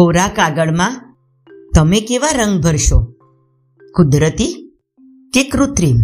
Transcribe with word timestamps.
કોરા 0.00 0.28
કાગળમાં 0.28 1.16
તમે 1.74 2.00
કેવા 2.00 2.28
રંગ 2.30 2.64
ભરશો? 2.64 3.00
કુદરતી 3.94 4.78
કે 5.34 5.44
કૃત્રિમ? 5.44 5.96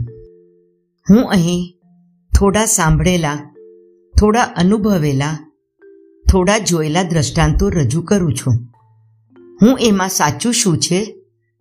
હું 1.11 1.30
અહીં 1.30 1.79
થોડા 2.38 2.65
સાંભળેલા, 2.65 3.35
થોડા 4.21 4.43
અનુભવેલા, 4.43 5.53
થોડા 6.33 6.58
જોયેલા 6.58 7.03
દ્રષ્ટાંતો 7.03 7.69
રજૂ 7.69 8.03
કરું 8.03 8.35
છું. 8.35 8.54
હું 9.62 9.79
એમાં 9.80 10.08
સાચું 10.08 10.53
શું 10.53 10.78
છે 10.78 11.17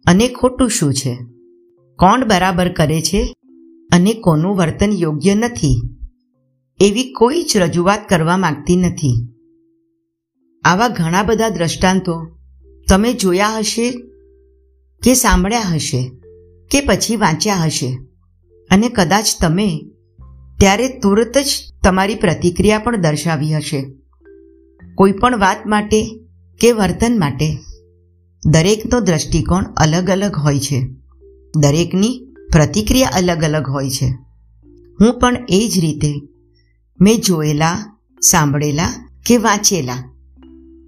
અને 0.05 0.27
ખોટું 0.27 0.69
શું 0.69 0.93
છે? 0.93 1.17
કોણ 1.95 2.27
બરાબર 2.27 2.73
કરે 2.73 3.01
છે 3.01 3.35
અને 3.93 4.13
કોનું 4.13 4.55
વર્તન 4.55 4.91
યોગ્ય 4.91 5.35
નથી? 5.35 5.97
એવી 6.81 7.13
કોઈ 7.13 7.43
જ 7.43 7.57
રજૂઆત 7.57 7.99
કરવા 8.09 8.37
માંગતી 8.37 8.75
નથી. 8.75 9.31
આવા 10.63 10.87
ઘણા 10.87 11.23
બધા 11.23 11.49
દ્રષ્ટાંતો 11.49 12.34
તમે 12.89 13.13
જોયા 13.13 13.49
હશે 13.57 13.91
કે 15.03 15.13
સાંભળ્યા 15.13 15.61
હશે 15.61 16.11
કે 16.71 16.81
પછી 16.81 17.15
વાંચ્યા 17.15 17.55
હશે? 17.55 17.99
અને 18.69 18.89
કદાચ 18.89 19.29
તમે 19.41 19.81
ત્યારે 20.59 20.89
તુરત 20.89 21.37
જ 21.37 21.45
તમારી 21.83 22.15
પ્રતિક્રિયા 22.15 22.79
પણ 22.79 23.01
દર્શાવી 23.01 23.55
હશે. 23.55 23.93
કોઈ 24.95 25.11
પણ 25.11 25.39
વાત 25.39 25.67
માટે 25.67 26.19
કે 26.61 26.71
વર્તન 26.71 27.19
માટે 27.19 27.57
દરેકનો 28.45 28.99
દ્રષ્ટિકોણ 28.99 29.63
અલગ 29.63 30.09
અલગ 30.09 30.35
હોય 30.35 30.59
છે. 30.59 30.87
દરેકની 31.55 32.25
પ્રતિક્રિયા 32.51 33.09
અલગ 33.09 33.43
અલગ 33.43 33.69
હોય 33.69 33.89
છે. 33.89 34.07
હું 35.01 35.19
પણ 35.19 35.45
એ 35.49 35.69
જ 35.75 35.79
રીતે 35.79 36.13
મેં 37.01 37.21
જોયેલા, 37.21 37.97
સાંભળેલા 38.21 39.09
કે 39.25 39.37
વાંચેલા 39.37 40.14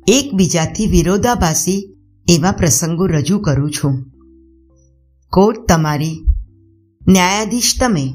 એકબીજાથી 0.10 0.88
વિરોધાભાસી 0.88 1.98
એવા 2.30 2.52
પ્રસંગો 2.52 3.06
રજૂ 3.06 3.40
કરું 3.40 3.72
છું. 3.72 4.04
કોર્ટ 5.30 5.68
તમારી, 5.68 6.26
ન્યાયાધીશ 7.08 7.80
તમે 7.80 8.14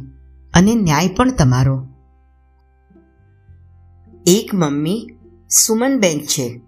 અને 0.55 0.75
ન્યાય 0.75 1.09
પણ 1.09 1.31
તમારો. 1.31 1.89
એક 4.27 4.55
મમ્મી 4.55 5.07
સુમનબેન 5.67 6.19
છે 6.19 6.61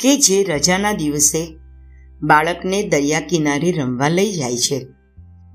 કે 0.00 0.16
જે 0.16 0.44
રજાના 0.44 0.92
દિવસે 0.92 1.58
બાળકને 2.22 2.88
દરિયા 2.88 3.20
કિનારે 3.20 3.72
રમવા 3.72 4.08
લઈ 4.08 4.32
જાય 4.32 4.56
છે. 4.56 4.86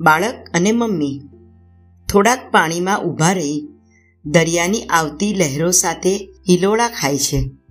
બાળક 0.01 0.49
અને 0.53 0.71
મમ્મી 0.71 1.21
થોડાક 2.09 2.51
પાણીમાં 2.51 3.03
ઊભા 3.03 3.33
રહી 3.33 3.67
દરિયાની 4.25 4.83
આવતી 4.83 5.33
લહેરો 5.33 5.71
સાથે 5.71 6.15
હિલોળા 6.49 6.87
ખાય 6.87 7.17
છે. 7.17 7.62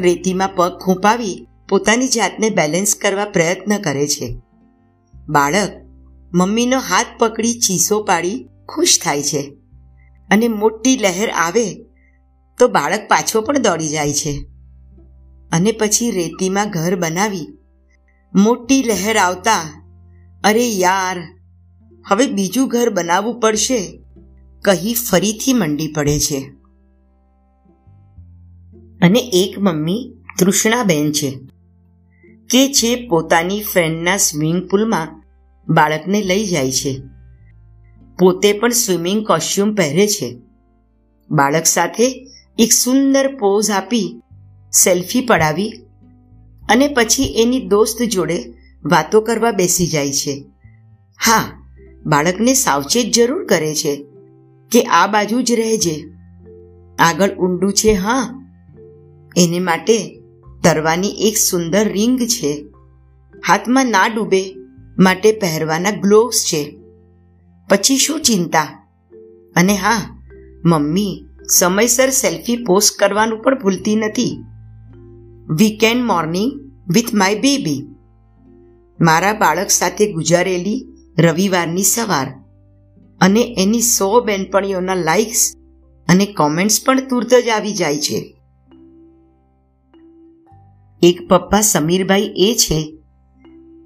રેતીમાં 0.00 0.54
પગ 0.54 0.78
ખૂંપાવી 0.78 1.46
પોતાની 1.68 2.08
જાતને 2.08 2.50
બેલેન્સ 2.50 2.94
કરવા 2.94 3.24
પ્રયત્ન 3.24 3.78
કરે 3.78 4.06
છે. 4.06 4.36
બાળક 5.28 5.70
મમ્મીનો 6.34 6.78
હાથ 6.78 7.06
પકડી 7.18 7.60
ચીસો 7.60 8.02
પાડી 8.02 8.48
ખુશ 8.68 9.00
થાય 9.02 9.22
છે 9.22 9.56
અને 10.30 10.48
મોટી 10.48 10.96
લહેર 10.96 11.30
આવે 11.30 11.74
તો 12.58 12.68
બાળક 12.68 13.08
પાછો 13.08 13.40
પણ 13.40 13.58
દોડી 13.58 13.88
જાય 13.88 14.12
છે. 14.12 14.46
અને 15.52 15.72
પછી 15.72 16.10
રેતીમાં 16.10 16.70
ઘર 16.70 16.96
બનાવી 16.96 17.48
મોટી 18.34 18.82
લહેર 18.82 19.16
આવતા, 19.16 19.84
અરે 20.44 20.68
યાર, 20.68 21.22
હવે 22.08 22.26
બીજું 22.26 22.68
ઘર 22.68 22.90
બનાવવું 22.90 23.40
પડશે, 23.40 24.00
કહી 24.60 24.94
ફરીથી 24.94 25.52
મંડી 25.52 25.92
પડે 25.92 26.18
છે. 26.18 26.53
અને 29.04 29.20
એક 29.20 29.58
મમ્મી 29.58 30.12
તૃષ્ણાબેન 30.38 31.12
છે, 31.12 31.38
કે 32.50 32.68
જે 32.68 33.06
પોતાની 33.06 33.60
ફ્રેન્ડના 33.60 34.16
સ્વિમિંગ 34.16 34.70
પુલમાં 34.70 35.22
બાળકને 35.68 36.22
લઈ 36.22 36.46
જાય 36.46 36.72
છે. 36.72 37.00
પોતે 38.18 38.52
પણ 38.52 38.68
સ્વિમિંગ 38.68 39.26
કોસ્ચ્યુમ 39.26 39.74
પહેરે 39.74 40.06
છે. 40.06 40.36
બાળક 41.30 41.64
સાથે 41.64 42.26
એક 42.58 42.72
સુંદર 42.72 43.36
પોઝ 43.36 43.70
આપી 43.70 44.20
સેલ્ફી 44.84 45.20
પડાવી 45.20 45.72
અને 46.68 46.88
પછી 46.88 47.24
એની 47.24 47.60
દોસ્ત 47.60 48.02
જોડે 48.02 48.44
વાતો 48.84 49.20
કરવા 49.20 49.50
બેસી 49.50 49.86
જાય 49.86 50.12
છે. 50.12 50.44
હા, 51.26 51.66
બાળકને 52.06 52.54
સાવચેત 52.54 53.12
જરૂર 53.12 53.46
કરે 53.46 53.74
છે 53.74 54.04
કે 54.70 54.82
આ 54.82 55.06
બાજુ 55.06 55.42
જ 55.42 55.52
રહેજે. 55.52 56.04
આગળ 56.98 57.34
ઊંડું 57.34 57.72
છે, 57.72 57.92
હા. 57.92 58.40
એને 59.36 59.58
માટે 59.58 60.20
તરવાની 60.64 61.08
એક 61.08 61.36
સુંદર 61.36 61.92
રિંગ 61.92 62.20
છે. 62.20 62.64
હાથમાં 63.48 63.86
ના 63.86 64.06
ડૂબે 64.06 64.56
માટે 64.98 65.32
પહેરવાના 65.32 65.90
ગ્લોવ્સ 65.90 66.44
છે. 66.44 66.78
પછી 67.70 67.96
શું 67.96 68.20
ચિંતા? 68.20 68.88
અને 69.56 69.74
હા, 69.74 70.20
મમ્મી, 70.64 71.24
સમયસર 71.58 72.10
સેલ્ફી 72.10 72.56
પોસ્ટ 72.56 72.98
કરવાનું 72.98 73.42
પણ 73.42 73.62
ભૂલતી 73.62 73.96
નથી. 73.96 74.44
Weekend 75.50 76.04
morning 76.04 76.52
with 76.88 77.14
my 77.14 77.34
baby. 77.34 77.86
મારા 79.00 79.32
બાળક 79.32 79.70
સાથે 79.70 80.12
ગુજારેલી 80.12 80.86
રવિવારની 81.18 81.82
સવાર 81.82 82.26
અને 83.20 83.56
એની 83.58 83.80
સો 83.80 84.20
બેનપણીઓના 84.20 84.94
લાઇક્સ 84.94 85.56
અને 86.08 86.26
કોમેન્ટ્સ 86.26 86.84
પણ 86.84 87.08
તુરત 87.08 87.34
જ 87.34 87.48
આવી 87.48 87.72
જાય 87.72 87.98
છે. 87.98 88.36
એક 91.04 91.28
પપ્પા 91.28 91.60
સમીરભાઈ 91.60 92.32
એ 92.36 92.54
છે 92.54 92.96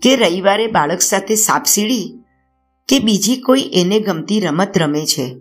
કે 0.03 0.17
રવિવારે 0.17 0.67
બાળક 0.67 1.01
સાથે 1.01 1.35
સાપસીડી 1.35 2.15
કે 2.89 2.99
બીજી 2.99 3.37
કોઈ 3.37 3.61
એને 3.61 4.01
ગમતી 4.01 4.41
રમત 4.41 4.79
રમે 4.79 5.07
છે. 5.07 5.37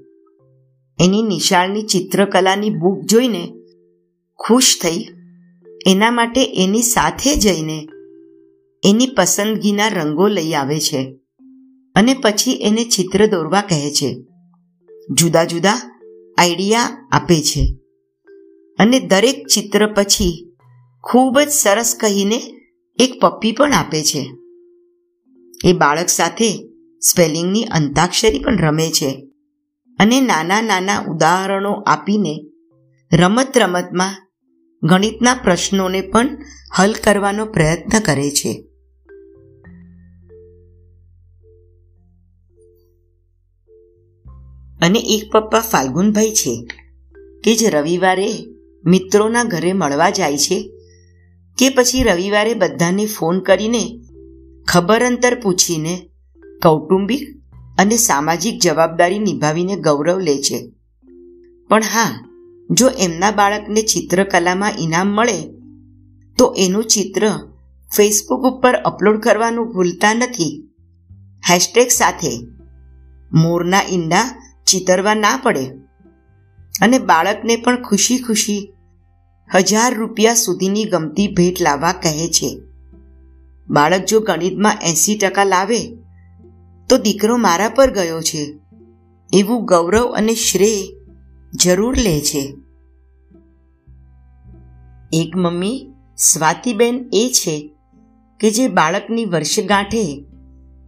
એની 0.99 1.21
નિશાળની 1.21 1.81
ચિત્રકલાની 1.81 2.69
બુક 2.69 3.05
જોઈને 3.05 3.53
ખુશ 4.39 4.77
થઈ, 4.81 5.07
એના 5.88 6.11
માટે 6.11 6.63
એની 6.63 6.81
સાથે 6.81 7.35
જઈને 7.35 7.88
એની 8.83 9.07
પસંદગીના 9.07 9.88
રંગો 9.88 10.27
લઈ 10.27 10.53
આવે 10.53 10.79
છે 10.79 11.15
અને 11.95 12.13
પછી 12.13 12.51
એને 12.51 12.83
ચિત્ર 12.83 13.25
દોરવા 13.25 13.61
કહે 13.61 13.91
છે. 13.91 14.23
જુદા 15.13 15.44
જુદા 15.44 16.01
આઈડિયા 16.38 17.09
આપે 17.11 17.41
છે 17.41 17.75
અને 18.79 18.99
દરેક 18.99 19.47
ચિત્ર 19.47 19.94
પછી 19.94 20.46
ખૂબ 21.12 21.40
જ 21.40 21.50
સરસ 21.50 21.97
કહીને 22.00 22.41
એક 23.00 23.19
પપ્પી 23.22 23.51
પણ 23.51 23.73
આપે 23.73 24.03
છે. 24.03 24.31
એ 25.66 25.73
બાળક 25.73 26.07
સાથે 26.07 26.69
સ્પેલિંગની 27.01 27.63
અંતાક્ષરી 27.63 28.40
પણ 28.40 28.57
રમે 28.57 28.91
છે 28.91 29.29
અને 30.00 30.22
નાના 30.22 30.62
નાના 30.62 31.00
ઉદાહરણો 31.00 31.72
આપીને 31.72 32.45
રમત 33.13 33.57
રમતમાં 33.57 34.28
ગણિતના 34.84 35.34
પ્રશ્નોને 35.34 36.01
પણ 36.01 36.38
હલ 36.78 36.95
કરવાનો 37.03 37.45
પ્રયત્ન 37.45 38.00
કરે 38.00 38.31
છે. 38.31 38.63
અને 44.81 45.00
એક 45.00 45.31
પપ્પા 45.31 45.59
ફાલ્ગુનભાઈ 45.59 46.31
છે 46.31 46.68
કે 47.44 47.56
જે 47.56 47.69
રવિવારે 47.69 48.29
મિત્રોના 48.85 49.44
ઘરે 49.44 49.74
મળવા 49.74 50.09
જાય 50.09 50.38
છે 50.38 50.72
કે 51.57 51.69
પછી 51.69 52.03
રવિવારે 52.03 52.53
બધાને 52.53 53.06
ફોન 53.06 53.40
કરીને 53.40 54.00
ખબર 54.68 55.03
અંતર 55.03 55.40
પૂછીને 55.40 56.09
કૌટુંબિક 56.63 57.38
અને 57.78 57.97
સામાજિક 57.97 58.62
જવાબદારી 58.62 59.19
નિભાવીને 59.19 59.75
ગૌરવ 59.75 60.19
લે 60.19 60.38
છે. 60.38 60.71
પણ 61.69 61.83
હા, 61.83 62.30
જો 62.69 62.89
એમના 62.89 63.31
બાળકને 63.31 63.81
ચિત્રકલામાં 63.81 64.74
ઇનામ 64.80 65.07
મળે, 65.07 65.39
તો 66.38 66.56
એનું 66.57 66.86
ચિત્ર 66.86 67.30
ફેસબુક 67.95 68.42
ઉપર 68.42 68.74
અપલોડ 68.74 69.19
કરવાનું 69.19 69.74
ભૂલતા 69.74 70.13
નથી. 70.13 70.69
હેશટેગ 71.50 71.88
સાથે, 71.88 72.48
મોરના 73.33 73.81
ઈંડા 73.92 74.42
ચિતરવા 74.68 75.13
ના 75.13 75.39
પડે. 75.44 75.65
અને 76.81 77.00
બાળકને 77.00 77.56
પણ 77.56 77.83
ખુશી 77.83 78.18
ખુશી 78.18 78.74
હજાર 79.55 79.95
રૂપિયા 79.95 80.33
સુધીની 80.33 80.83
ગમતી 80.83 81.27
ભેટ 81.27 81.61
લાવવા 81.61 81.91
કહે 81.94 82.27
છે. 82.27 82.59
બાળક 83.69 84.05
જો 84.05 84.19
ગણિતમાં 84.19 84.77
એંસી 84.81 85.17
ટકા 85.17 85.44
લાવે, 85.44 85.79
તો 86.89 86.97
દીકરો 86.97 87.38
મારા 87.38 87.69
પર 87.69 87.91
ગયો 87.91 88.21
છે. 88.21 88.59
એવું 89.33 89.65
ગૌરવ 89.65 90.13
અને 90.13 90.35
શ્રેય 90.35 90.88
જરૂર 91.53 91.97
લે 91.97 92.21
છે. 92.21 92.55
એક 95.13 95.35
મમ્મી 95.35 95.88
સ્વાતિબેન 96.17 97.09
એ 97.13 97.31
છે 97.33 97.69
કે 98.39 98.51
જે 98.51 98.67
બાળકની 98.67 99.25
વર્ષગાંઠે 99.25 100.25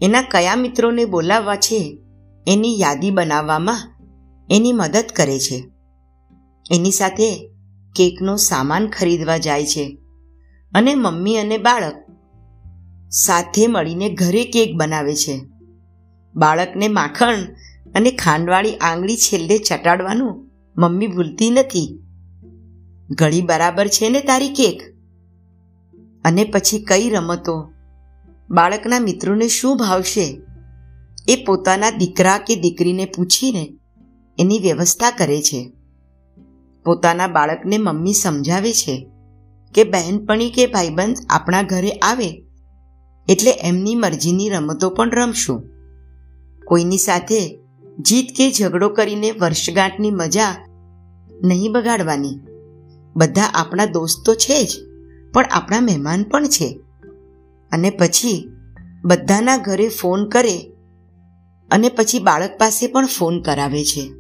એના 0.02 0.22
કયા 0.22 0.56
મિત્રોને 0.56 1.06
બોલાવવા 1.06 1.56
છે 1.56 1.98
એની 2.48 2.80
યાદી 2.80 3.12
બનાવવામાં 3.12 3.96
એની 4.50 4.74
મદદ 4.74 5.06
કરે 5.16 5.40
છે. 5.40 5.64
એની 6.72 6.92
સાથે 6.92 7.52
કેકનો 7.96 8.36
સામાન 8.36 8.88
ખરીદવા 8.88 9.38
જાય 9.38 9.66
છે. 9.66 9.98
અને 10.74 10.96
મમ્મી 10.96 11.36
અને 11.36 11.58
બાળક 11.58 12.06
સાથે 13.12 13.68
મળીને 13.68 14.10
ઘરે 14.10 14.44
કેક 14.44 14.76
બનાવે 14.76 15.16
છે. 15.16 15.42
બાળકને 16.36 16.88
માખણ 16.88 17.36
અને 17.96 18.12
ખાંડવાળી 18.12 18.76
આંગળી 18.76 19.18
છેલ્લે 19.18 19.58
ચટાડવાનું 19.58 20.50
મમ્મી 20.78 21.08
ભૂલતી 21.08 21.50
નથી. 21.50 22.00
ઘડી 23.10 23.42
બરાબર 23.42 23.88
છે 23.88 24.10
ને 24.10 24.20
તારી 24.22 24.50
કેક? 24.50 24.84
અને 26.26 26.44
પછી 26.44 26.80
કઈ 26.80 27.10
રમતો? 27.10 27.72
બાળકના 28.50 29.00
મિત્રોને 29.00 29.48
શું 29.48 29.78
ભાવશે? 29.78 30.42
એ 31.28 31.44
પોતાના 31.46 31.90
દીકરા 31.90 32.38
કે 32.38 32.56
દીકરીને 32.56 33.06
પૂછીને 33.06 33.74
એની 34.40 34.60
વ્યવસ્થા 34.60 35.12
કરે 35.12 35.42
છે. 35.42 35.72
પોતાના 36.86 37.28
બાળકને 37.28 37.78
મમ્મી 37.78 38.14
સમજાવે 38.14 38.74
છે 38.74 39.08
કે 39.76 39.84
બહેનપણી 39.84 40.50
કે 40.50 40.66
ભાઈબંધ 40.66 41.18
આપણા 41.30 41.62
ઘરે 41.62 41.92
આવે 41.92 42.44
એટલે 43.28 43.52
એમની 43.52 43.96
મરજીની 43.96 44.50
રમતો 44.50 44.90
પણ 44.90 45.12
રમશું. 45.12 45.64
કોઈની 46.66 46.98
સાથે 46.98 47.60
જીત 48.00 48.28
કે 48.38 48.52
ઝઘડો 48.52 48.90
કરીને 48.90 49.32
વર્ષગાંઠની 49.32 50.12
મજા 50.12 50.68
નહીં 51.44 51.72
બગાડવાની. 51.72 52.40
બધા 53.16 53.52
આપણા 53.54 53.86
દોસ્તો 53.86 54.36
છે 54.36 54.64
જ, 54.64 54.78
પણ 55.34 55.46
આપણા 55.52 55.82
મહેમાન 55.82 56.24
પણ 56.24 56.48
છે. 56.48 56.80
અને 57.72 57.90
પછી 57.90 58.50
બધાના 59.06 59.58
ઘરે 59.58 59.90
ફોન 59.90 60.30
કરે 60.30 60.72
અને 61.72 61.90
પછી 61.90 62.20
બાળક 62.20 62.58
પાસે 62.58 62.88
પણ 62.88 63.06
ફોન 63.06 63.42
કરાવે 63.42 63.86
છે. 63.86 64.19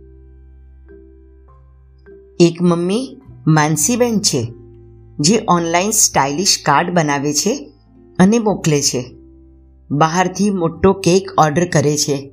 એક 2.41 2.61
મમ્મી 2.61 3.21
માનસીબેન 3.47 4.19
છે, 4.19 4.53
જે 5.19 5.45
ઓનલાઈન 5.47 5.91
સ્ટાઇલિશ 5.91 6.61
કાર્ડ 6.65 6.93
બનાવે 6.93 7.33
છે 7.33 7.71
અને 8.19 8.39
મોકલે 8.39 8.81
છે. 8.81 9.15
બહારથી 9.91 10.49
મોટો 10.49 10.93
કેક 10.93 11.31
ઓર્ડર 11.37 11.69
કરે 11.69 11.97
છે. 11.97 12.31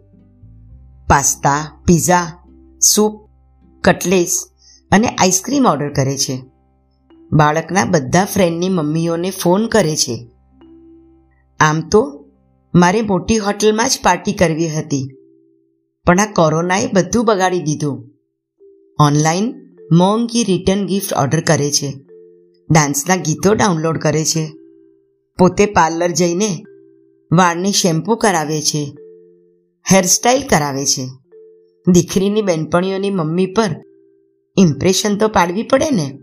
પાસ્તા 1.09 1.83
પીઝા 1.87 2.49
સૂપ 2.95 3.29
કટલેસ 3.81 4.49
અને 4.91 5.07
આઈસ્ક્રીમ 5.07 5.67
ઓર્ડર 5.67 5.93
કરે 5.93 6.19
છે. 6.19 6.43
બાળકના 7.33 7.85
બધા 7.85 8.25
ફ્રેન્ડની 8.25 8.69
મમ્મીઓને 8.69 9.31
ફોન 9.31 9.67
કરે 9.67 9.97
છે. 9.97 10.29
આમ 11.61 11.81
તો 11.81 12.25
મારે 12.75 13.03
મોટી 13.03 13.39
હોટલમાં 13.39 13.89
જ 13.89 13.99
પાર્ટી 14.03 14.33
કરવી 14.33 14.69
હતી. 14.69 15.11
પણ 16.05 16.19
આ 16.19 16.27
કોરોનાએ 16.27 16.87
બધું 16.93 17.25
બગાડી 17.25 17.61
દીધું. 17.61 18.11
ઓનલાઈન 19.01 19.66
મોંઘી 19.93 20.45
રિટર્ન 20.45 20.87
ગિફ્ટ 20.87 21.13
ઓર્ડર 21.13 21.41
કરે 21.41 21.71
છે. 21.71 21.93
ડાન્સના 22.71 23.17
ગીતો 23.17 23.55
ડાઉનલોડ 23.55 23.99
કરે 23.99 24.25
છે. 24.25 24.53
પોતે 25.39 25.67
પાર્લર 25.67 26.11
જઈને 26.11 26.65
વાળને 27.33 27.73
શેમ્પૂ 27.73 28.15
કરાવે 28.15 28.63
છે. 28.63 28.95
હેરસ્ટાઇલ 29.93 30.43
કરાવે 30.43 30.87
છે. 30.87 31.09
દીકરીની 31.93 32.43
બેનપણીઓની 32.43 33.11
મમ્મી 33.11 33.47
પર 33.47 33.83
ઇમ્પ્રેશન 34.57 35.17
તો 35.17 35.29
પાડવી 35.29 35.63
પડે 35.63 35.91
ને? 35.91 36.19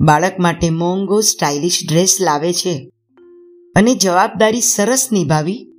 બાળક 0.00 0.38
માટે 0.38 0.70
મોંઘો 0.70 1.20
સ્ટાઇલિશ 1.20 1.80
ડ્રેસ 1.88 2.18
લાવે 2.20 2.52
છે 2.52 2.90
અને 3.76 3.94
જવાબદારી 3.94 4.60
સરસ 4.60 5.08
નિભાવી 5.12 5.72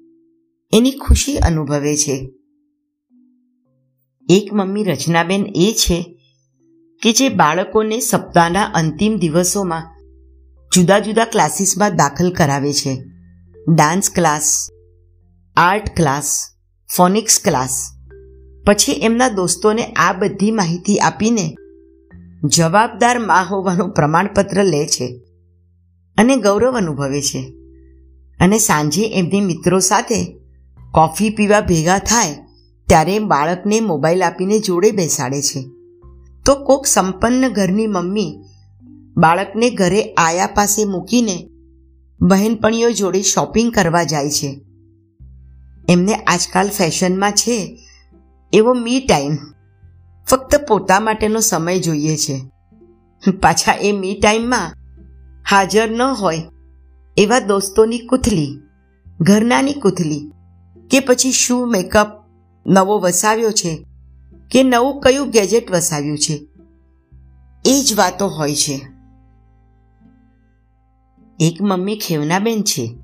એની 0.74 0.92
ખુશી 0.92 1.38
અનુભવે 1.38 1.96
છે. 1.96 2.30
એક 4.30 4.54
મમ્મી 4.54 4.84
રચનાબેન 4.84 5.46
એ 5.56 5.74
છે 5.78 6.14
કે 7.02 7.12
જે 7.12 7.30
બાળકોને 7.30 8.00
સપ્તાહના 8.00 8.64
અંતિમ 8.64 9.18
દિવસોમાં 9.18 9.84
જુદા 10.76 11.00
જુદા 11.00 11.26
ક્લાસીસમાં 11.26 11.96
દાખલ 11.96 12.32
કરાવે 12.32 12.74
છે. 12.74 13.04
Dance 13.74 14.10
class, 14.10 14.68
art 15.56 15.96
class, 15.96 16.48
phonics 16.98 17.40
class. 17.44 17.92
પછી 18.66 18.92
એમના 18.92 19.30
દોસ્તોને 19.30 19.86
આ 19.86 20.14
બધી 20.14 20.52
માહિતી 20.52 20.98
આપીને 20.98 21.56
જવાબદાર 22.44 23.20
મા 23.20 23.42
હોવાનું 23.42 23.94
પ્રમાણપત્ર 23.94 24.64
લે 24.64 24.88
છે 24.88 25.22
અને 26.18 26.36
ગૌરવ 26.36 26.78
અનુભવે 26.78 27.22
છે. 27.22 27.54
અને 28.40 28.60
સાંજે 28.60 29.04
એમની 29.04 29.42
મિત્રો 29.42 29.80
સાથે 29.80 30.38
કોફી 30.92 31.30
પીવા 31.30 31.62
ભેગા 31.62 31.98
થાય, 31.98 32.36
ત્યારે 32.88 33.20
બાળકને 33.20 33.80
મોબાઈલ 33.80 34.24
આપીને 34.24 34.60
જોડે 34.60 34.92
બેસાડે 34.92 35.42
છે. 35.42 35.77
તો 36.48 36.56
કોક 36.56 36.86
સંપન્ન 36.86 37.50
ઘરની 37.50 37.88
મમ્મી 37.88 38.40
બાળકને 39.18 39.70
ઘરે 39.70 40.14
આયા 40.14 40.48
પાસે 40.48 40.86
મૂકીને 40.86 41.50
બહેનપણીઓ 42.22 42.92
જોડે 42.92 43.22
શોપિંગ 43.22 43.74
કરવા 43.74 44.04
જાય 44.04 44.30
છે. 44.30 44.62
એમને 45.90 46.16
આજકાલ 46.16 46.70
ફેશનમાં 46.70 47.32
છે 47.32 47.78
એવો 48.54 48.74
મી 48.74 49.00
ટાઈમ 49.00 49.38
ફક્ત 50.28 50.56
પોતા 50.68 51.00
માટેનો 51.00 51.40
સમય 51.40 51.80
જોઈએ 51.80 52.18
છે. 52.18 52.42
પાછા 53.32 53.74
એ 53.74 53.92
મી 53.92 54.20
ટાઈમમાં 54.24 54.74
હાજર 55.52 55.92
ન 55.92 56.02
હોય 56.02 56.42
એવા 57.18 57.40
દોસ્તોની 57.40 58.00
કુથલી, 58.00 58.60
ઘરનાની 59.20 59.74
કુથલી 59.74 60.32
કે 60.92 61.00
પછી 61.00 61.32
શું 61.32 61.72
મેકઅપ 61.72 62.08
નવો 62.68 63.00
વસાવ્યો 63.00 63.52
છે. 63.52 63.86
કે 64.52 64.64
નવું 64.64 65.02
કયું 65.02 65.30
ગેજેટ 65.30 65.72
વસાવ્યું 65.72 66.18
છે? 66.18 66.48
એ 67.66 67.84
જ 67.84 67.94
વાતો 67.94 68.28
હોય 68.28 68.56
છે. 68.56 68.82
એક 71.40 71.62
મમ્મી 71.62 71.98
ખેવનાબેન 71.98 72.62
છે, 72.62 72.96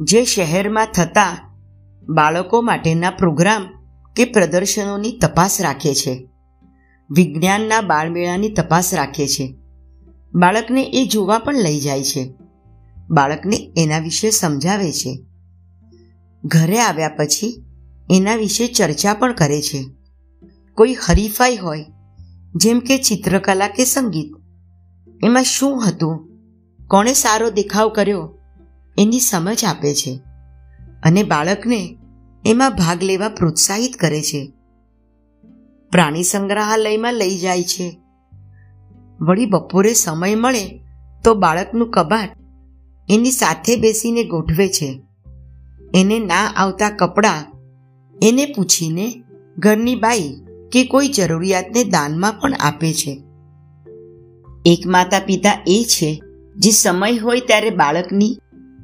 જે 0.00 0.24
શહેરમાં 0.24 0.86
થતા 0.86 1.54
બાળકો 2.08 2.60
માટેના 2.60 3.10
પ્રોગ્રામ 3.10 3.68
કે 4.16 4.24
પ્રદર્શનોની 4.24 5.18
તપાસ 5.18 5.60
રાખે 5.60 5.94
છે. 5.94 6.28
વિજ્ઞાનના 7.10 7.80
બાળમેળાની 7.80 8.48
તપાસ 8.48 8.94
રાખે 8.94 9.26
છે. 9.26 9.54
બાળકને 10.34 10.82
એ 10.82 11.06
જોવા 11.06 11.38
પણ 11.38 11.54
લઈ 11.54 11.80
જાય 11.80 12.02
છે. 12.02 12.34
બાળકને 13.10 13.72
એના 13.76 13.98
વિશે 13.98 14.30
સમજાવે 14.30 14.92
છે. 14.92 15.24
ઘરે 16.44 16.80
આવ્યા 16.80 17.08
પછી 17.08 17.64
એના 18.10 18.36
વિશે 18.36 18.66
ચર્ચા 18.66 19.14
પણ 19.14 19.34
કરે 19.34 19.62
છે. 19.62 19.95
કોઈ 20.76 20.94
હરીફાઈ 20.94 21.56
હોય, 21.56 21.84
જેમ 22.54 22.78
કે 22.78 22.98
ચિત્રકલા 22.98 23.68
કે 23.68 23.84
સંગીત. 23.84 24.32
એમાં 25.24 25.42
શું 25.42 25.88
હતું? 25.88 26.28
કોણે 26.86 27.12
સારો 27.12 27.50
દેખાવ 27.50 27.88
કર્યો? 27.88 28.38
એની 28.98 29.20
સમજ 29.20 29.64
આપે 29.64 29.94
છે. 29.94 30.20
અને 31.02 31.22
બાળકને 31.22 31.98
એમાં 32.46 32.70
ભાગ 32.70 33.02
લેવા 33.02 33.28
પ્રોત્સાહિત 33.28 33.96
કરે 33.96 34.22
છે. 34.22 34.52
પ્રાણી 35.90 36.22
સંગ્રહાલયમાં 36.22 37.14
લઈ 37.14 37.38
જાય 37.38 37.62
છે. 37.62 38.00
વળી 39.20 39.46
બપોરે 39.46 39.94
સમય 39.94 40.34
મળે 40.34 40.80
તો 41.24 41.34
બાળકનું 41.34 41.90
કબાટ 41.90 42.36
એની 43.08 43.30
સાથે 43.30 43.76
બેસીને 43.76 44.24
ગોઠવે 44.24 44.68
છે. 44.68 45.02
એને 45.94 46.18
ના 46.18 46.52
આવતા 46.56 46.90
કપડાં 46.90 47.52
એને 48.22 48.46
પૂછીને, 48.46 49.22
ઘરની 49.58 49.94
બાઈ 49.94 50.45
કે 50.72 50.84
કોઈ 50.84 51.08
જરૂરિયાતને 51.08 51.84
દાનમાં 51.84 52.32
પણ 52.32 52.52
આપે 52.60 52.92
છે. 52.92 53.22
એક 54.66 54.86
માતા 54.86 55.18
પિતા 55.18 55.64
એ 55.66 55.84
છે, 55.88 56.22
જે 56.56 56.70
સમય 56.70 57.16
હોય 57.16 57.40
ત્યારે 57.40 57.70
બાળકની, 57.70 58.38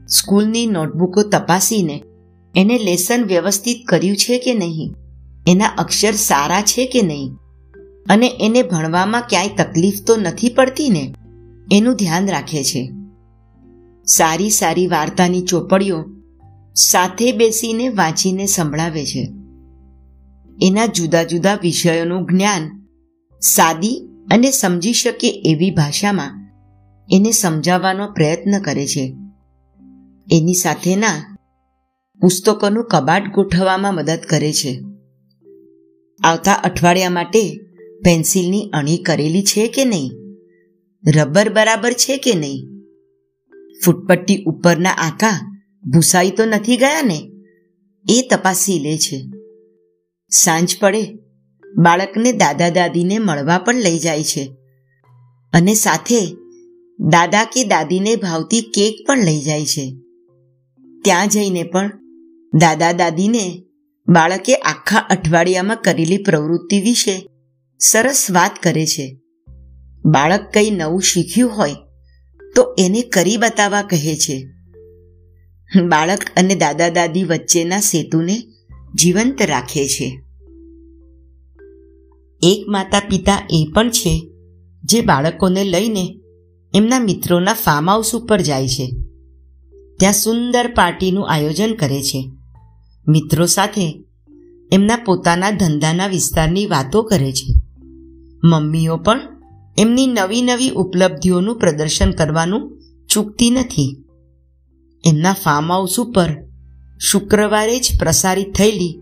સ્કૂલની 0.09 0.67
નોટબુકો 0.67 1.23
તપાસીને, 1.23 2.03
એને 2.57 2.79
લેસન 2.79 3.25
વ્યવસ્થિત 3.25 3.77
કર્યું 3.87 4.17
છે 4.17 4.39
કે 4.39 4.55
નહીં? 4.55 4.95
એના 5.47 5.67
અક્ષર 5.67 6.13
સારા 6.13 6.61
છે 6.61 6.87
કે 6.87 7.03
નહીં? 7.03 7.33
અને 8.09 8.33
એને 8.41 8.63
ભણવામાં 8.63 9.23
ક્યાંય 9.29 9.49
તકલીફ 9.49 9.95
તો 10.07 10.17
નથી 10.17 10.49
પડતી 10.49 10.91
ને? 10.91 11.15
એનું 11.73 11.95
ધ્યાન 11.95 12.29
રાખે 12.29 12.65
છે. 12.65 12.91
સારી 14.07 14.51
સારી 14.51 14.87
વાર્તાની 14.87 15.43
ચોપડીઓ 15.43 16.05
સાથે 16.75 17.33
બેસીને 17.33 17.89
વાંચીને 17.89 18.47
સંભળાવે 18.47 19.05
છે. 19.07 19.42
એના 20.63 20.87
જુદા 20.87 21.23
જુદા 21.23 21.55
વિષયોનું 21.55 22.27
જ્ઞાન 22.27 22.87
સાદી 23.41 24.09
અને 24.31 24.51
સમજી 24.51 24.93
શકે 24.93 25.29
એવી 25.29 25.71
ભાષામાં 25.71 26.43
એને 27.11 27.31
સમજાવવાનો 27.31 28.13
પ્રયત્ન 28.13 28.63
કરે 28.63 28.87
છે. 28.87 29.17
એની 30.33 30.55
સાથેના 30.55 31.39
પુસ્તકોનું 32.21 32.85
કબાટ 32.85 33.35
ગોઠવવામાં 33.35 33.95
મદદ 33.95 34.19
કરે 34.29 34.53
છે. 34.53 34.81
આવતા 36.25 36.53
અઠવાડિયા 36.53 37.11
માટે 37.11 37.61
પેન્સિલની 38.05 38.71
અણી 38.73 38.99
કરેલી 38.99 39.43
છે 39.43 39.69
કે 39.69 39.85
નહીં? 39.85 40.13
રબર 41.17 41.53
બરાબર 41.53 41.93
છે 41.93 42.17
કે 42.17 42.33
નહીં? 42.35 42.69
ફૂટપટ્ટી 43.85 44.45
ઉપરના 44.45 44.91
આંકા 44.91 45.63
ભૂસાઈ 45.85 46.31
તો 46.31 46.45
નથી 46.45 46.77
ગયા 46.77 47.03
ને? 47.03 47.31
એ 48.09 48.29
તપાસી 48.31 48.79
લે 48.79 48.99
છે. 48.99 49.42
સાંજ 50.33 50.77
પડે, 50.81 51.19
બાળકને 51.77 52.33
દાદા 52.33 52.69
દાદીને 52.69 53.19
મળવા 53.19 53.59
પણ 53.59 53.75
લઈ 53.75 53.99
જાય 53.99 54.25
છે. 54.25 54.55
અને 55.53 55.75
સાથે 55.75 56.37
દાદા 57.01 57.45
કે 57.45 57.65
દાદીને 57.65 58.17
ભાવતી 58.17 58.61
કેક 58.61 59.09
પણ 59.09 59.25
લઈ 59.25 59.41
જાય 59.41 59.65
છે. 59.65 59.97
ત્યાં 61.05 61.29
જઈને 61.29 61.63
પણ 61.63 61.91
દાદા 62.55 62.93
દાદીને 62.93 63.63
બાળકે 64.09 64.55
આખા 64.55 64.99
અઠવાડિયામાં 64.99 65.77
કરેલી 65.77 66.19
પ્રવૃત્તિ 66.19 66.81
વિશે 66.81 67.29
સરસ 67.79 68.27
વાત 68.31 68.63
કરે 68.63 68.87
છે. 68.87 69.19
બાળક 70.05 70.41
કંઈ 70.55 70.71
નવું 70.71 71.03
શીખ્યું 71.03 71.57
હોય 71.57 71.75
તો 72.57 72.75
એને 72.79 73.03
કરી 73.03 73.37
બતાવવા 73.37 73.83
કહે 73.83 74.17
છે. 74.17 74.49
બાળક 75.89 76.19
અને 76.37 76.55
દાદા 76.55 76.89
દાદી 76.89 77.25
વચ્ચેના 77.25 77.81
સેતુને 77.81 78.43
જીવંત 78.95 79.43
રાખે 79.43 79.89
છે. 79.89 80.22
એક 82.43 82.69
માતા 82.69 83.01
પિતા 83.01 83.47
એ 83.51 83.69
પણ 83.75 83.91
છે, 83.91 84.31
જે 84.85 85.01
બાળકોને 85.01 85.65
લઈને 85.65 86.21
એમના 86.75 86.99
મિત્રોના 86.99 87.53
ફાર્મ 87.53 87.91
હાઉસ 87.91 88.15
ઉપર 88.15 88.41
જાય 88.41 88.69
છે. 88.69 88.93
ત્યાં 89.99 90.13
સુંદર 90.13 90.75
પાર્ટીનું 90.75 91.31
આયોજન 91.31 91.75
કરે 91.75 92.03
છે. 92.03 92.31
મિત્રો 93.09 93.47
સાથે 93.47 94.05
એમના 94.73 94.97
પોતાના 94.97 95.51
ધંધાના 95.51 96.07
વિસ્તારની 96.07 96.67
વાતો 96.67 97.03
કરે 97.03 97.33
છે. 97.33 97.55
મમ્મીઓ 98.45 98.97
પણ 98.97 99.21
એમની 99.79 100.07
નવી 100.07 100.43
નવી 100.43 100.71
ઉપલબ્ધિઓનું 100.71 101.59
પ્રદર્શન 101.59 102.11
કરવાનું 102.11 102.81
ચૂકતી 103.11 103.51
નથી. 103.51 103.97
એમના 105.07 105.33
ફાર્મ 105.33 105.73
હાઉસ 105.73 106.01
ઉપર 106.01 106.37
શુક્રવારે 107.01 107.81
જ 107.81 107.99
પ્રસારિત 107.99 108.55
થયેલી 108.55 109.01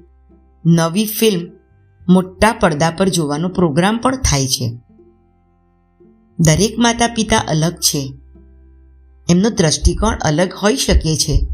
નવી 0.66 1.06
ફિલ્મ 1.06 1.59
મોટા 2.10 2.52
પડદા 2.52 2.90
પર 2.90 3.08
જોવાનો 3.08 3.48
પ્રોગ્રામ 3.48 3.98
પણ 3.98 4.16
થાય 4.16 4.46
છે. 4.46 4.78
દરેક 6.38 6.78
માતા 6.78 7.06
પિતા 7.06 7.38
અલગ 7.38 7.72
છે. 7.72 8.14
એમનો 9.30 9.50
દ્રષ્ટિકોણ 9.50 10.16
અલગ 10.16 10.52
હોઈ 10.62 10.76
શકે 10.76 11.16
છે. 11.16 11.46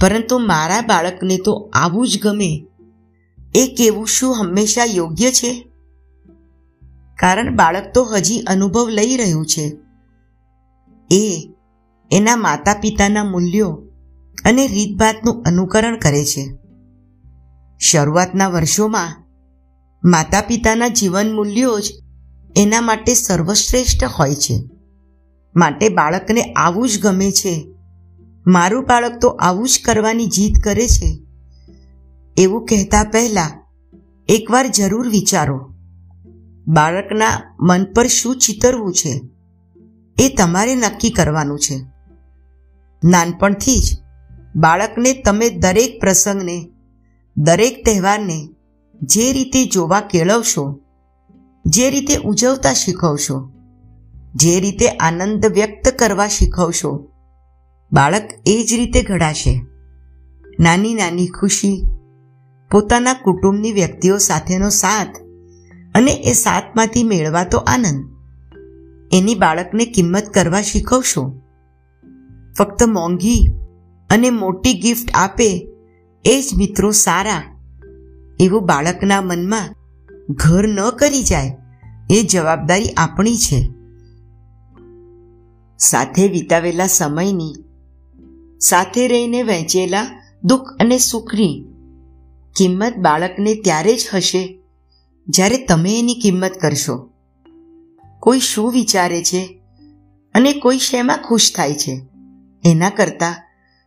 પરંતુ 0.00 0.38
મારા 0.38 0.80
બાળકને 0.80 1.38
તો 1.38 1.70
આવું 1.72 2.08
જ 2.08 2.22
ગમે. 2.22 2.66
એ 3.54 3.74
કેવું 3.78 4.06
શું 4.06 4.40
હંમેશા 4.40 4.84
યોગ્ય 4.84 5.30
છે? 5.30 5.68
કારણ 7.18 7.56
બાળક 7.56 7.92
તો 7.94 8.04
હજી 8.04 8.40
અનુભવ 8.40 8.88
લઈ 8.88 9.16
રહ્યું 9.16 9.46
છે. 9.46 9.76
એ 11.10 11.50
એના 12.10 12.36
માતા 12.36 12.74
પિતાના 12.74 13.24
મૂલ્યો 13.24 13.82
અને 14.44 14.66
રીતભાતનું 14.66 15.42
અનુકરણ 15.42 15.98
કરે 15.98 16.24
છે. 16.24 16.58
શરૂઆતના 17.78 18.48
વર્ષોમાં 18.48 19.21
માતા 20.04 20.40
પિતાના 20.40 20.88
જીવન 20.88 21.32
મૂલ્યો 21.32 21.80
જ 21.80 21.92
એના 22.56 22.80
માટે 22.80 23.14
સર્વશ્રેષ્ઠ 23.14 24.04
હોય 24.04 24.34
છે. 24.34 24.64
માટે 25.56 25.88
બાળકને 25.88 26.42
આવું 26.42 26.88
જ 26.88 27.02
ગમે 27.02 27.30
છે. 27.30 27.68
મારું 28.46 28.84
બાળક 28.84 29.18
તો 29.20 29.28
આવું 29.28 29.68
જ 29.68 29.80
કરવાની 29.84 30.26
જીદ 30.26 30.54
કરે 30.64 30.88
છે. 30.88 31.18
એવું 32.36 32.66
કહેતા 32.66 33.04
પહેલા 33.04 33.50
એકવાર 34.28 34.68
જરૂર 34.68 35.08
વિચારો. 35.08 35.74
બાળકના 36.66 37.56
મન 37.60 37.84
પર 37.84 38.06
શું 38.06 38.36
ચિતરવું 38.36 38.94
છે? 38.94 39.20
એ 40.20 40.28
તમારે 40.28 40.74
નક્કી 40.74 41.10
કરવાનું 41.10 41.58
છે. 41.58 41.84
નાનપણથી 43.04 43.78
જ 43.78 43.98
બાળકને 44.56 45.12
તમે 45.12 45.50
દરેક 45.50 46.00
પ્રસંગને, 46.00 46.68
દરેક 47.36 47.84
તહેવારને 47.84 48.48
જે 49.02 49.32
રીતે 49.32 49.64
જોવા 49.64 50.00
કેળવશો, 50.00 50.80
જે 51.66 51.90
રીતે 51.90 52.16
ઉજવતા 52.16 52.72
શીખવશો, 52.72 53.52
જે 54.34 54.60
રીતે 54.60 54.88
આનંદ 54.88 55.46
વ્યક્ત 55.46 55.88
કરવા 55.98 56.28
શીખવશો, 56.28 57.08
બાળક 57.92 58.22
એ 58.46 58.66
જ 58.70 58.74
રીતે 58.74 59.02
ઘડાશે. 59.02 59.64
નાની 60.60 60.94
નાની 60.94 61.26
ખુશી, 61.26 61.86
પોતાના 62.70 63.14
કુટુંબની 63.14 63.72
વ્યક્તિઓ 63.72 64.18
સાથેનો 64.18 64.68
સાથ 64.68 65.16
અને 65.94 66.12
એ 66.12 66.32
સાથમાંથી 66.32 67.02
મેળવાતો 67.02 67.58
આનંદ. 67.58 68.12
એની 69.14 69.34
બાળકને 69.34 69.84
કિંમત 69.84 70.24
કરવા 70.34 70.62
શીખવશો. 70.62 71.40
ફક્ત 72.58 72.82
મોંઘી 72.82 73.52
અને 74.10 74.30
મોટી 74.30 74.74
ગિફ્ટ 74.74 75.10
આપે 75.14 75.68
એ 76.24 76.42
જ 76.42 76.56
મિત્રો 76.56 76.90
સારા 76.90 77.51
એવું 78.42 78.66
બાળકના 78.66 79.20
મનમાં 79.20 79.74
ઘર 80.30 80.66
ન 80.68 80.90
કરી 80.90 81.22
જાય, 81.22 81.56
એ 82.10 82.22
જવાબદારી 82.22 82.88
આપણી 82.96 83.36
છે. 83.36 83.68
સાથે 85.78 86.28
વિતાવેલા 86.28 86.86
સમયની, 86.86 87.54
સાથે 88.60 89.08
રહીને 89.08 89.42
વહેંચેલા 89.42 90.06
દુઃખ 90.44 90.76
અને 90.80 90.98
સુખની 90.98 91.64
કિંમત 92.56 92.96
બાળકને 92.96 93.54
ત્યારે 93.54 93.96
જ 93.96 94.08
હશે 94.14 94.60
જ્યારે 95.28 95.56
તમે 95.56 95.98
એની 95.98 96.14
કિંમત 96.14 96.52
કરશો. 96.60 97.10
કોઈ 98.20 98.40
શું 98.40 98.72
વિચારે 98.72 99.24
છે 99.24 99.60
અને 100.34 100.52
કોઈ 100.52 100.78
શેમાં 100.78 101.18
ખુશ 101.28 101.52
થાય 101.56 101.74
છે, 101.74 102.00
એના 102.64 102.90
કરતાં 102.90 103.34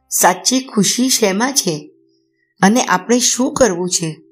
સાચી 0.09 0.59
ખુશી 0.59 1.09
શેમાં 1.09 1.53
છે 1.53 1.91
અને 2.61 2.83
આપણે 2.83 3.19
શું 3.19 3.53
કરવું 3.53 3.89
છે? 3.89 4.24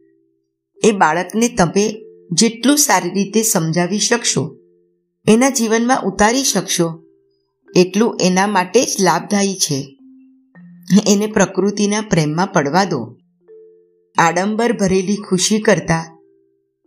એ 0.83 0.91
બાળકને 0.91 1.49
તમે 1.49 2.01
જેટલું 2.31 2.77
સારી 2.77 3.09
રીતે 3.09 3.43
સમજાવી 3.43 3.99
શકશો, 3.99 4.57
એના 5.27 5.49
જીવનમાં 5.49 6.01
ઉતારી 6.03 6.43
શકશો, 6.43 7.03
એટલું 7.75 8.17
એના 8.21 8.47
માટે 8.47 8.83
જ 8.83 8.95
લાભદાયી 9.01 9.53
છે. 9.53 9.97
એને 11.07 11.27
પ્રકૃતિના 11.27 12.01
પ્રેમમાં 12.01 12.47
પડવા 12.47 12.83
દો. 12.83 13.17
આડંબર 14.17 14.73
ભરેલી 14.73 15.15
ખુશી 15.15 15.59
કરતા 15.59 16.17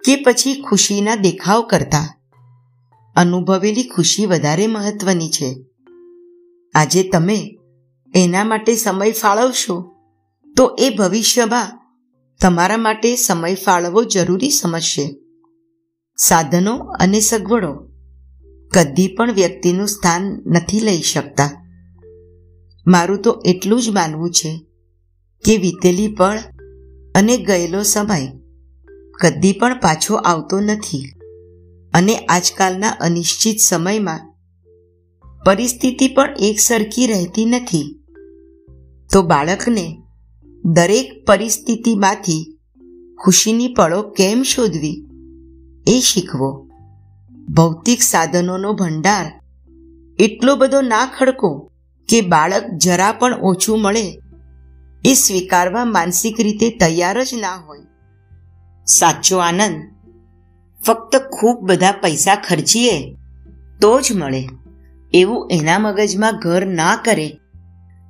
કે 0.04 0.16
પછી 0.16 0.62
ખુશીના 0.62 1.14
દેખાવ 1.14 1.62
કરતા. 1.62 2.12
અનુભવેલી 3.16 3.82
ખુશી 3.82 4.26
વધારે 4.26 4.66
મહત્વની 4.66 5.28
છે. 5.28 5.54
આજે 6.74 7.02
તમે 7.02 7.58
એના 8.14 8.44
માટે 8.44 8.74
સમય 8.74 9.10
ફાળવશો, 9.12 9.94
તો 10.56 10.76
એ 10.78 10.90
ભવિષ્યમાં 10.90 11.85
તમારા 12.40 12.76
માટે 12.76 13.16
સમય 13.16 13.54
ફાળવવો 13.54 14.04
જરૂરી 14.04 14.50
સમજશે. 14.50 15.16
સાધનો 16.16 16.76
અને 16.76 17.20
સગવડો 17.20 17.88
કદી 18.74 19.08
પણ 19.08 19.32
વ્યક્તિનું 19.32 19.88
સ્થાન 19.88 20.42
નથી 20.46 20.80
લઈ 20.80 21.02
શકતા. 21.02 21.66
મારું 22.86 23.22
તો 23.22 23.42
એટલું 23.44 23.82
જ 23.82 23.88
માનવું 23.88 24.30
છે 24.30 24.66
કે 25.44 25.56
વીતેલી 25.56 26.08
પળ 26.08 26.38
અને 27.14 27.36
ગયેલો 27.36 27.82
સમય 27.82 28.28
કદી 29.22 29.52
પણ 29.52 29.80
પાછો 29.80 30.14
આવતો 30.14 30.60
નથી 30.60 31.12
અને 31.94 32.16
આજકાલના 32.16 32.88
અનિશ્ચિત 32.88 33.56
સમયમાં 33.58 34.34
પરિસ્થિતિ 35.46 36.08
પણ 36.08 36.34
એકસરખી 36.38 37.06
રહેતી 37.06 37.44
નથી. 37.44 38.00
તો 39.12 39.22
બાળકને 39.22 40.02
દરેક 40.72 41.24
પરિસ્થિતિમાંથી 41.26 42.58
ખુશીની 43.24 43.68
પળો 43.68 44.02
કેમ 44.02 44.42
શોધવી? 44.42 45.06
એ 45.86 46.00
શીખવો. 46.00 46.68
ભૌતિક 47.48 48.02
સાધનોનો 48.02 48.72
ભંડાર. 48.72 49.40
એટલો 50.18 50.56
બધો 50.56 50.80
ના 50.80 51.06
ખડકો 51.06 51.70
કે 52.08 52.20
બાળક 52.20 52.64
જરા 52.76 53.12
પણ 53.12 53.34
ઓછું 53.34 53.80
મળે 53.80 54.20
એ 55.04 55.14
સ્વીકારવા 55.14 55.84
માનસિક 55.84 56.40
રીતે 56.40 56.70
તૈયાર 56.70 57.24
જ 57.24 57.30
ના 57.40 57.54
હોય. 57.56 57.78
સાચો 58.86 59.38
આનંદ. 59.38 59.82
ફક્ત 60.86 61.16
ખૂબ 61.16 61.60
બધા 61.60 61.92
પૈસા 61.92 62.34
ખર્ચીએ 62.34 63.16
તો 63.80 64.00
જ 64.00 64.12
મળે. 64.12 64.48
એવું 65.14 65.48
એના 65.50 65.78
મગજમાં 65.78 66.38
ઘર 66.38 66.66
ના 66.66 66.96
કરે. 67.04 67.38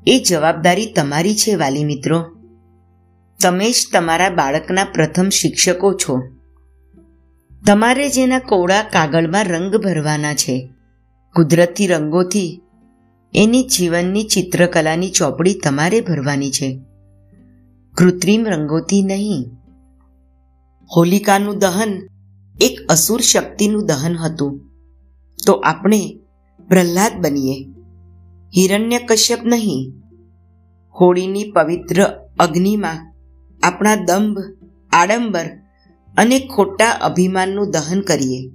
એ 0.06 0.24
જવાબદારી 0.28 0.86
તમારી 0.86 1.34
છે 1.34 1.54
વાલી 1.54 1.84
મિત્રો. 1.84 2.35
તમે 3.42 3.70
જ 3.70 3.74
તમારા 3.92 4.30
બાળકના 4.30 4.84
પ્રથમ 4.84 5.28
શિક્ષકો 5.28 5.92
છો. 5.92 6.22
તમારે 7.66 8.08
જેના 8.08 8.38
કોળા 8.38 8.82
કાગળમાં 8.82 9.44
રંગ 9.44 9.76
ભરવાના 9.76 10.34
છે. 10.34 10.68
કુદરતી 11.34 11.86
રંગોથી 11.86 12.62
એની 13.34 13.62
જીવનની 13.62 14.24
ચિત્રકલાની 14.24 15.10
ચોપડી 15.10 15.54
તમારે 15.54 16.00
ભરવાની 16.00 16.50
છે. 16.50 16.80
કૃત્રિમ 17.94 18.46
રંગોથી 18.46 19.02
નહીં. 19.02 19.44
હોલિકાનું 20.96 21.58
દહન 21.58 22.08
એક 22.60 22.78
અસુર 22.88 23.20
શક્તિનું 23.20 23.86
દહન 23.86 24.16
હતું. 24.16 24.60
તો 25.46 25.52
આપણે 25.52 26.18
પ્રહલાદ 26.68 27.12
બનીએ. 27.20 27.64
હિરણ્ય 28.56 28.98
કશ્યપ 28.98 29.44
નહીં. 29.44 29.92
હોળીની 31.00 31.52
પવિત્ર 31.52 32.06
અગ્નિમાં 32.38 33.15
આપણા 33.66 33.94
દંભ, 33.94 34.38
આડંબર 34.92 35.46
અને 36.18 36.40
ખોટા 36.40 36.90
અભિમાનનું 36.90 37.70
દહન 37.70 38.00
કરીએ. 38.00 38.50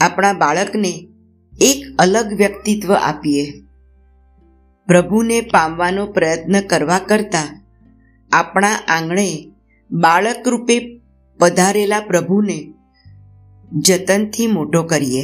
આપણા 0.00 0.32
બાળકને 0.32 1.08
એક 1.60 1.96
અલગ 1.98 2.32
વ્યક્તિત્વ 2.32 2.94
આપીએ. 2.94 3.52
પ્રભુને 4.86 5.40
પામવાનો 5.40 6.06
પ્રયત્ન 6.06 6.60
કરવા 6.60 6.98
કરતાં 6.98 7.60
આપણા 8.32 8.68
આંગણે 8.68 9.52
બાળક 9.90 10.48
રૂપે 10.48 11.00
પધારેલા 11.38 12.00
પ્રભુને 12.00 12.74
જતનથી 13.72 14.46
મોટો 14.46 14.82
કરીએ. 14.82 15.22